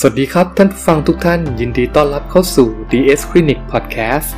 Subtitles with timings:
[0.00, 4.28] สวัสดีครับท่านผู้ฟังทุกท่านยินดีต้อนรับเข้าสู่ DS Clinic Podcast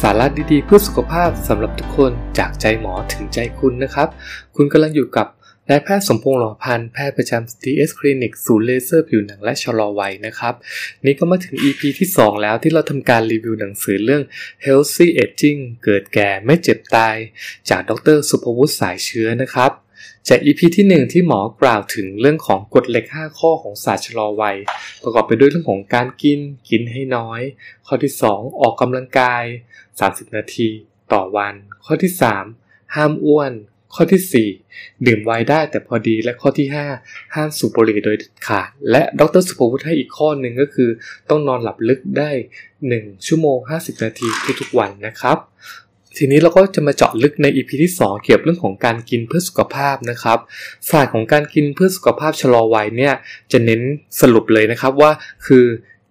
[0.00, 4.08] สาระดีๆ เพื่อสุขภาพสำหรับทุกคนจากใจหมอถึงใจคุณนะครับ
[4.56, 5.26] คุณกำลังอยู่กับ
[5.68, 10.54] นายแพทย์สมพงษ์หล่อพันธ์แพทย์ประจำ DS Clinic ศูนย์เลเซอร์ผิวหนังและชะลอวัยนะครับ
[11.04, 14.22] นี่ก็มาถึง EP ที่ 2 แล้วที่เราทำการรีวิวหนังสือเรื่อง
[14.64, 17.16] Healthy Aging เกิดแก่ไม่เจ็บตาย
[17.68, 19.72] จากดรสุภวุฒิสายเชื้อนะครับ
[20.28, 24.56] จาก EP ที่ 1 ที่หมอกล่าวถึงเรื่องของกฎเหล็ก 5 ข้อของศาสตร์ชะลอวัย
[25.02, 26.40] ประกอบไปด้วยเรื่องของการกิน
[26.70, 27.40] กินให้น้อย
[27.86, 29.42] ข้อที่ 2 ออกกำลังกาย
[29.90, 30.68] 30 นาที
[31.12, 32.12] ต่อวัน ข้อที่
[32.52, 33.52] 3 ห้ามอ้วน
[33.94, 36.66] ข้อที่ 4 ดื่มไวน์ได้แต่พอดีและข้อที่
[37.00, 40.90] 5 ห้ามสูบบุหรี่โดยเด็ดขาด และดรสุภวุฒิให้อีกข้อหนึ่งก็คือ
[41.30, 42.30] ต้องนอนหลับลึกได้
[42.78, 44.28] 1 ชั่วโมง 50 นาที
[44.60, 45.38] ทุกๆวันนะครับ
[46.16, 50.38] ทีนี้เราก็จะมาเจาะลึกใน EP ที่ 2 เกี่ยวกับเรื่องของการกินเพื่อสุขภาพนะครับ
[50.90, 53.14] ศาสตร์ของการกินเพื่อสุขภาพชะลอวัยเนี่ย
[53.52, 53.80] จะเน้น
[54.20, 55.10] สรุปเลยนะครับว่า
[55.46, 55.64] คือ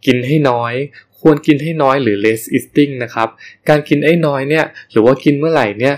[0.06, 0.74] กินให้น้อย
[1.22, 3.28] ควรกินให้น้อยหรือ less eating นะครับ
[3.70, 5.96] การกินให้น้อยเนี่ยหรือว่ากินเมื่อไหร่เนี่ย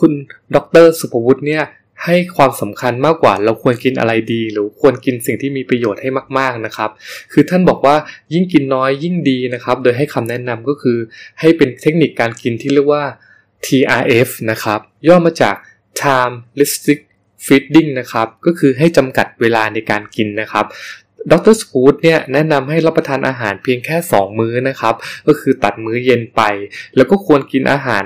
[0.00, 0.12] คุณ
[0.54, 1.64] ดรสุภวุฒิเนี่ย
[2.04, 6.08] ให้ความสำคัญมากกว่าเราควรกินอะไรดี หรือควรกินสิ่งที่มีประโยชน์ให้
[6.38, 6.90] มากๆนะครับ
[7.32, 7.96] คือท่านบอกว่า
[8.34, 10.98] ยิ่งกินน้อยยิ่งดีนะครับ โดยให้คำแนะนำก็คือ
[11.40, 13.04] ให้เป็นเทคนิคการกินที่เรียกว่า
[13.64, 15.56] TRF นะครับ ย่อมาจาก
[16.00, 17.12] Time Restricted
[17.46, 20.66] Feeding นะครับ ก็คือให้จำกัดเวลาในการกินนะครับ
[21.32, 24.94] ดรสปูดเนี่ยแนะนำให้รับประทานอาหารเพียงแค่ 2 มื้อนะครับ
[25.26, 26.42] ก็คือตัดมื้อเย็นไป
[26.96, 28.04] แล้วก็ควรกินอาหาร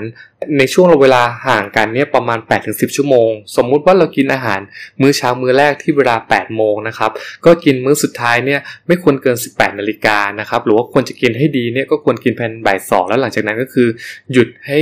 [0.58, 4.60] ในช่วงเวลาห่างกันเนี่ยประมาณ 8-10 ชั่วโมง สมมุติว่าเรากินอาหาร
[5.00, 7.10] มื้อเช้ามื้อแรกที่เวลา 8 โมงนะครับ
[7.44, 13.88] ก็กินมื้อสุดท้ายเนี่ยไม่ควรเกิน 18 นาฬิกานะครับ หรือว่าควรจะกินให้ดีเนี่ยก็ควรกินภายในบ่ายสองแล้วหลังจากนั้นก็คือ
[14.32, 14.78] หยุดให้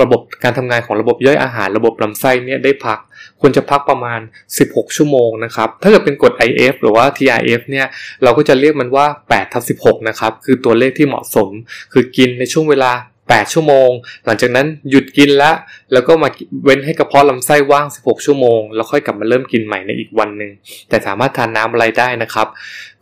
[0.00, 2.98] ระบบการทำงานของระบบย่อยอาหารระบบลำไส้เนี่ยได้พัก
[3.40, 4.20] ควรจะพักประมาณ
[4.58, 7.86] 16 ชั่วโมงนะครับ ถ้าเกิดเป็นกฎ IF หรือว่า TRF เนี่ย
[8.22, 11.48] เราก็จะเรียกมันว่า8ทับ16 นะครับ คือตัวเลขที่เหมาะสม
[11.92, 13.90] คือกินในช่วงเวลา 8 ชั่วโมง
[14.24, 15.50] หลังจากนั้นหยุดกินละ
[15.92, 16.28] แล้วก็มา
[16.64, 20.50] เว้นให้กระเพาะลำไส้ว่าง 16 ชั่วโมง แล้วค่อยกลับมาเริ่มกินใหม่ในอีกวันหนึ่ง
[20.88, 22.46] แต่สามารถทานน้ำอะไรได้นะครับ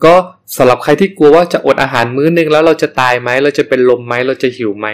[0.04, 0.15] ก็
[0.59, 4.87] สำหรับใครที่กลัวว่าจะอดอาหารมื้อนึงแล้วเราจะตายไหมเราจะเป็นลมไหมเราจะหิวไหม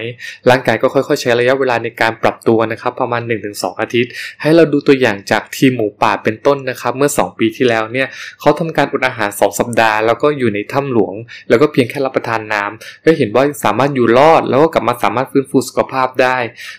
[0.50, 4.10] ร่างกายก็ค่อยๆ ใช้ระยะเวลาในการปรับตัวนะครับ ประมาณ 1-2 อาทิตย์
[4.42, 8.09] ให้เราดูตัวอย่างจากทีมหมูป่าเป็นต้นนะครับ เมื่อ 2 ปีที่แล้วเนี่ย
[8.41, 11.15] เขาทำการอดอาหาร 2 สัปดาห์ แล้วก็อยู่ในถ้ำหลวง
[11.48, 16.37] แล้วก็เพียงแค่รับประทานน้ำก็เห็นว่าสามารถอยู่รอดแล้วก็กลับมาสามารถฟื้นฟูสุขภาพได้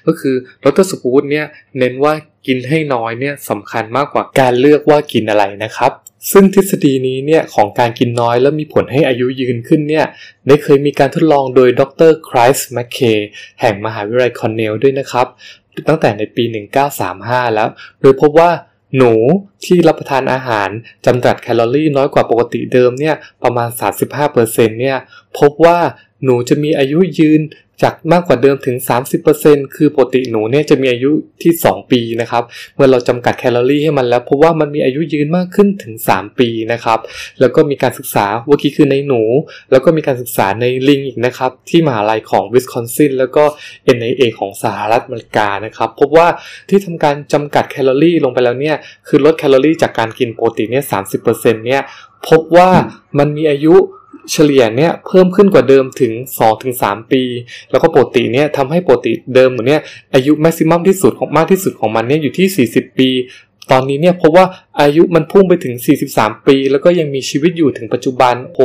[0.07, 1.45] ก็คือดรสุภตเนี่ย
[1.77, 2.13] เน้นว่า
[2.47, 5.91] กินให้น้อยเนี่ยสำคัญมากกว่าการเลือกว่ากินอะไรนะครับ
[6.31, 10.05] ซึ่งทฤษฎีนี้เนี่ยของการกินน้อยแล้วมีผลให้อายุยืนขึ้นเนี่ย
[10.47, 12.99] ได้เคยมีการทดลองโดยดร Clive McCay
[13.61, 15.27] แห่งมหาวิทยาลัยคอนเนลด้วยนะครับ
[15.87, 16.43] ตั้งแต่ในปี
[16.99, 17.67] 1935 แล้ว
[18.01, 18.49] โดยพบว่า
[18.97, 19.13] หนู
[19.65, 20.69] ที่รับประทานอาหาร
[21.05, 23.69] จำกัดแคลอรี่น้อยกว่าปกติเดิมเนี่ยประมาณ
[24.23, 24.97] 35%เนี่ย
[25.39, 25.77] พบว่า
[26.23, 27.41] หนูจะมีอายุยืน
[27.83, 28.77] จากมากกว่าเดิมถึง
[29.25, 31.11] 30%คือปกติหนูเนี่ยจะมีอายุ
[31.43, 32.43] ที่ 2 ปีนะครับ
[32.75, 36.99] เมื่อเราจำกัดแคลอรี่ให้มันแล้วพบว่ามันมีอายุยืนมากขึ้นถึง 3 ปีนะครับ
[37.39, 39.21] แล้วก็มีการศึกษาเมื่อกี้คือในหนู
[39.71, 43.43] แล้วก็มีการศึกษาในลิงอีกนะครับ ที่มหาลัยของวิสคอนซินแล้วก็
[43.97, 46.27] NIA ของสหรัฐอเมริกานะครับพบว่า
[46.69, 50.85] ที่ทำการจำกัดแคลอรี่ลงไปแล้วเนี่ยคือลดแคลอรี่จากการกินโปรตีนเนี่ย
[51.23, 51.81] 30%เนี่ย
[52.29, 52.69] พบว่า
[53.17, 53.75] มันมีอายุ
[54.31, 56.13] เฉลี่ยเนี่ยเพิ่มขึ้นกว่าเดิมถึง
[56.61, 57.23] 2-3 ปี
[57.71, 59.81] แล้วก็ปกติเนี่ยทำให้ปกติเดิมเนี่ย
[60.13, 63.09] อายุแม็กซิมัมที่สุดของมากที่สุดของมันเนี่ยอยู่ที่ 40 ปี
[63.71, 64.45] ตอนนี้เนี่ยพบว่า
[64.81, 65.75] อายุมันพุ่งไปถึง
[66.11, 68.61] 43 ปี แล้วก็ยังมีชีวิตอยู่ถึงปัจจุบันโห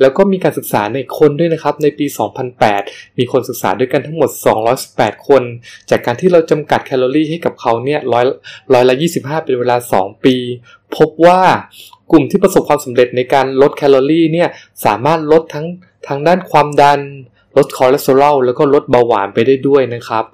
[0.00, 2.06] แล้วก็มีการศึกษาในคนด้วยนะครับ ในปี
[2.62, 4.30] 2008 มีคนศึกษาด้วยกันทั้งหมด
[4.78, 5.42] 218 คน
[5.90, 8.24] จากการที่เราจำกัดแคลอรี่ให้กับเขาเนี่ยร้อย
[8.72, 10.36] ร้อยละ 25 เป็นเวลา 2 ปี
[10.96, 11.40] พบว่า
[12.10, 14.48] กลุ่มที่ประสบความสำเร็จในการลดแคลอรี่เนี่ย
[14.84, 15.66] สามารถลดทั้ง
[16.08, 17.00] ทางด้านความดัน
[17.56, 20.24] ลดคอเลสเตอรอลแล้วก็ลดเบาหวานไปได้ด้วยนะครับ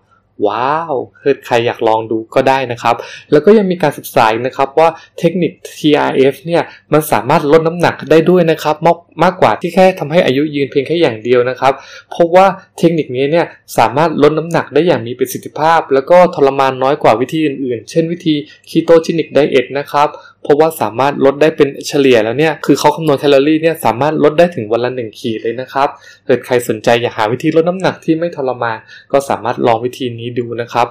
[0.47, 2.95] ว้าวเกิดใครอยากลองดูก็ได้นะครับ
[3.33, 4.89] แล้วก็ยังมีการศึกษานะครับว่า
[5.19, 6.63] เทคนิค TRF เนี่ย
[6.93, 11.73] มันสามารถลดน้ำหนักได้ด้วยนะครับมากมากกว่าที่แค่ทำให้อายุยืนเพียงแค่อย่างเดียวนะครับ
[12.11, 12.47] เพราะว่า
[12.79, 13.47] เทคนิคนี้เนี่ย
[13.79, 18.35] สามารถลดน้ำหนักได้อย่างมีประสิทธิภาพ แล้วก็ทรมานน้อยกว่าวิธีอื่นๆ เช่นวิธี
[18.71, 20.09] ketogenic diet นะครับ
[20.49, 25.89] เพราะว่าสามารถลดได้เป็นเฉลี่ยแล้วเนี่ย คือเขาคำนวณแคลอรี่เนี่ยสามารถลดได้ถึงวันละหนึ่งขีดเลยนะครับ
[26.27, 28.77] เกิดใครสนใจอยากหาวิธีลดน้ำหนักที่ไม่ทรมาน
[29.13, 30.87] ก็สามารถลองวิธีนี้ดูนะครับ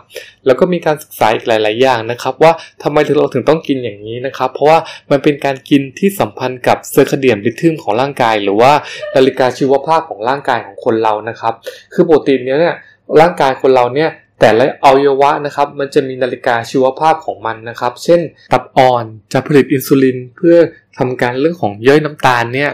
[0.45, 2.51] แล้วก็มีการศึกษาอีกหลาย ๆ อย่างนะครับ ว่า
[2.83, 4.80] ทำไมเราถึงต้องกินอย่างนี้นะครับ เพราะว่า
[5.12, 8.71] มันเป็นการกินที่สัมพันธ์กับ circadian rhythm ของร่างกาย หรือว่า
[9.15, 11.54] นาฬิกาชีวภาพของร่างกายของคนเรานะครับ
[11.94, 12.75] คือโปรตีนเนี้ยเนี่ย
[13.21, 18.21] ร่างกายคนเราเนี่ย แต่ละอวัยวะนะครับมันจะมีนาฬิกาชีวภาพของมันนะครับ เช่น
[18.53, 20.57] ตับอ่อนจะผลิตอินซูลินเพื่อ
[20.97, 22.71] ทำการเรื่องของย่อยน้ำตาลเนี่ย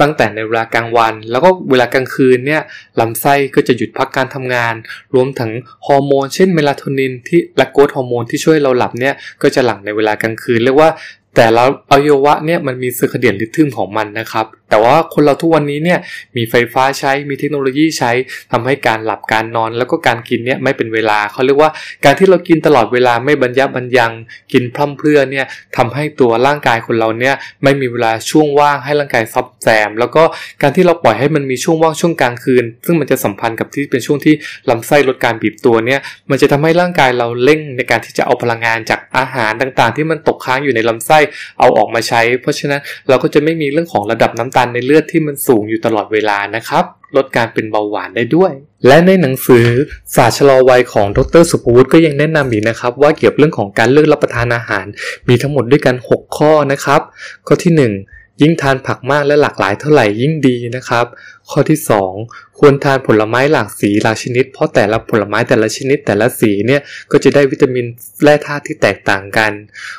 [0.00, 2.62] ตั้งแต่ในเวลากลางวัน แล้วก็เวลากลางคืนเนี่ย
[3.00, 4.74] ลำไส้ก็จะหยุดพักการทำงาน
[5.14, 5.50] รวมถึง
[5.86, 10.90] ฮอร์โมนเช่นเมลาโทนินที่และ growth hormone ที่ช่วยเราหลับเนี่ยก็จะหลั่งในเวลากลางคืน เรียกว่า
[11.36, 15.98] แต่ละอวัยวะเนี่ยมันมี circadian rhythm ของมันนะครับแต่ว่าคนเราทุกวันนี้เนี่ย
[16.36, 18.12] มีไฟฟ้าใช้มีเทคโนโลยีใช้
[18.52, 21.70] ทำให้การหลับการนอนแล้วก็การกินเนี่ยไม่เป็นเวลาเขาเรียกว่า
[22.04, 24.12] การที่เรากินตลอดเวลาไม่บรรยับบรรยัง
[24.52, 25.46] กินพร่ำเพรื่อเนี่ย
[25.76, 30.22] ทำให้ตัวร่างกายคนเราเนี่ยไม่มีเวลาช่วงว่างให้ร่างกายซับแซม แล้วก็
[30.62, 34.34] การที่เราปล่อยให้มันมีช่วงว่างช่วงกลางคืน ซึ่งมันจะสัมพันธ์กับที่เป็นช่วงที่
[34.70, 41.18] ลำไส้ลดการบีบตัวเนี่ยมันจะทำให้ร่างกายเราเร่งในการที่จะเอาพลังงานจากอาหารต่างๆ ที่มันตกค้างอยู่ในลำไส้
[41.58, 46.84] เอาออกมาใช้ เพราะฉะนั้นเราก็จะไม่มีเรื่องของระดับน้ำตาลในเลือดที่มันสูงอยู่ตลอดเวลานะครับ
[47.16, 48.52] ลดการเป็นเบาหวานได้ด้วย
[48.86, 49.66] และในหนังสือ
[50.14, 54.86] ศาสตร์ชะลอวัยของดรสุภวุฒิก็ยังแนะนำอีกนะครับ ว่าเกี่ยวกับเรื่องของการเลือกรับประทานอาหาร
[55.28, 57.00] มีทั้งหมดด้วยกัน 6 ข้อนะครับ
[57.46, 61.06] ข้อที่ 1 ยิ่งทานผักมากและหลากหลายเท่าไหร่ยิ่งดีนะครับ
[61.50, 61.78] ข้อที่
[62.18, 66.80] 2 ควรทานผลไม้หลากสีหลากชนิด เพราะแต่ละผลไม้แต่ละชนิดแต่ละสีเนี่ย
[67.12, 67.86] ก็จะได้วิตามิน
[68.22, 69.52] แร่ธาตุที่แตกต่างกัน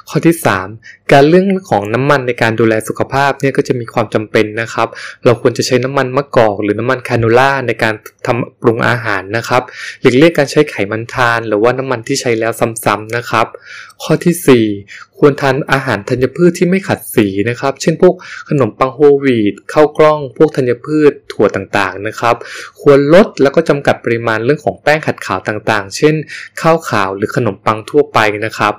[0.10, 0.36] ข้อที่
[0.72, 4.88] 3 การเรื่องของน้ำมันในการดูแลสุขภาพเนี่ยก็จะมีความจำเป็นนะครับ
[5.26, 7.94] เราควรจะใช้น้ำมันมะกอกหรือน้ำมันคาโนล่าในการ
[8.26, 9.62] ทำปรุงอาหารนะครับ
[10.02, 12.52] หลีกเลี่ยงการใช้ไขมันทาน หรือว่าน้ำมันที่ใช้แล้ว
[12.86, 13.48] ซ้ำๆนะครับ
[14.04, 18.14] ข้อที่ 4 ควรทานอาหารธัญพืชที่ไม่ขัดสีนะครับ เช่นพวก
[18.50, 22.36] ขนมปังโฮลวีตข้าวกล้อง พวกธัญพืชถั่วต่างๆนะครับ
[22.82, 26.16] ควรลดแล้วก็จำกัดปริมาณเรื่องของแป้งขัดขาวต่างๆ เช่น
[26.62, 28.74] ข้าวขาวหรือขนมปังทั่วไปนะครับ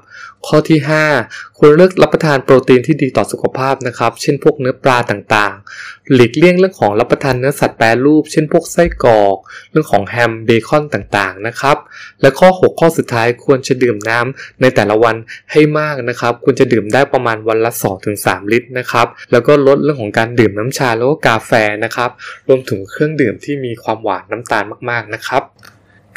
[0.46, 0.78] ข้อที่
[1.18, 9.36] 5 ควรเลือกรับประทานโปรตีนที่ดีต่อสุขภาพนะครับ เช่นพวกเนื้อปลาต่างๆ หลีกเลี่ยงเรื่องของรับประทานเนื้อสัตว์แปรรูป เช่นพวกไส้กรอก
[9.70, 11.76] เรื่องของแฮมเบคอนต่างๆนะครับ
[12.20, 15.16] และข้อ 6 ข้อสุดท้ายควรจะดื่มน้ำในแต่ละวัน
[15.52, 17.70] ให้มากนะครับ ควรจะดื่มได้ประมาณวันละ
[18.12, 21.52] 2-3 ลิตรนะครับ แล้วก็ลดเรื่องของการดื่มน้ำชาแล้วก็กาแฟ
[21.84, 22.10] นะครับ
[22.48, 25.42] รวมถึงเครื่องดื่มที่มีความหวานน้ำตาลมากๆนะครับ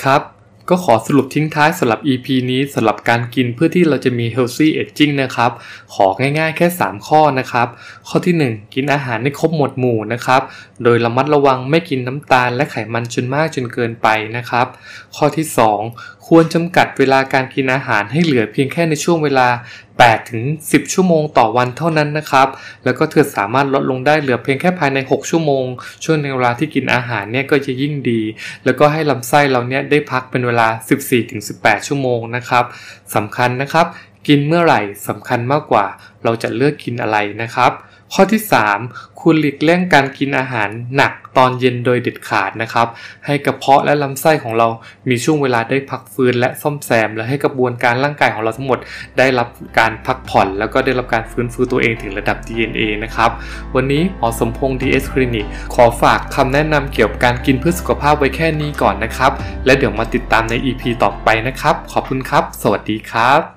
[0.03, 0.23] ครับ
[0.69, 5.51] ก็ขอสรุปทิ้งท้ายสำหรับ EP นี้สำหรับการกินเพื่อที่เราจะมี healthy aging นะครับ
[5.93, 7.67] ของ่ายๆแค่ 3 ข้อนะครับ
[8.07, 10.41] ข้อที่ 1 กินอาหารให้ครบหมวดหมู่นะครับ
[10.83, 14.07] โดยระมัดระวังไม่กินน้ำตาลและไขมันจนมากจนเกินไป
[14.37, 14.67] นะครับ
[15.15, 15.45] ข้อที่
[15.85, 19.47] 2 ควรจำกัดเวลาการกินอาหารให้เหลือเพียงแค่ในช่วงเวลา
[19.99, 22.47] 8ถึง10 ชั่วโมงต่อวันเท่านั้นนะครับ
[22.83, 25.65] แล้วก็เธอสามารถลดลงได้เหลือเพียงแค่ภายใน 6 ชั่วโมง
[26.03, 28.21] ช่วงในเวลาที่กินอาหารเนี่ยก็จะยิ่งดี
[28.65, 30.67] แล้วก็ให้ลำไส้เราเนี่ยได้พักเป็นเวลา
[31.27, 32.63] 14-18 ชั่วโมงนะครับ
[33.15, 33.85] สำคัญนะครับ
[34.27, 35.85] กินเมื่อไหร่สำคัญมากกว่า
[36.23, 37.71] เราจะเลือกกินอะไรนะครับ
[38.13, 38.41] ข้อที่
[38.83, 42.87] 3 คุณหลีกเลี่ยงการกินอาหารหนักตอนเย็นโดยเด็ดขาดนะครับ
[43.25, 44.67] ให้กระเพาะและลำไส้ของเรา
[45.09, 48.79] มีช่วงเวลาได้พักฟื้นและซ่อมแซม และให้กระบวนการร่างกายของเราทั้งหมด
[49.17, 49.47] ได้รับ
[49.79, 53.31] การพักผ่อน แล้วก็ได้รับการฟื้นฟูตัวเองถึงระดับ DNA นะครับ
[53.75, 59.31] วันนี้หมอสมพงษ์ DS Clinic ขอฝากคำแนะนำเกี่ยวกับการกินเพื่อสุขภาพไว้แค่นี้ก่อนนะครับ
[59.65, 63.41] และเดี๋ยวมาติดตามใน EP ต่อไปนะครับ ขอบคุณครับ สวัสดีครับ